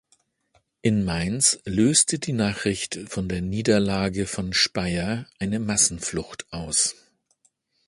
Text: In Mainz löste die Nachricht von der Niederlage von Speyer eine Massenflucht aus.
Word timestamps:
In 0.81 1.05
Mainz 1.05 1.59
löste 1.63 2.17
die 2.17 2.33
Nachricht 2.33 2.97
von 3.05 3.29
der 3.29 3.43
Niederlage 3.43 4.25
von 4.25 4.51
Speyer 4.51 5.27
eine 5.37 5.59
Massenflucht 5.59 6.51
aus. 6.51 6.95